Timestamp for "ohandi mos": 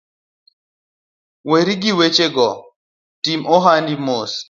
3.55-4.31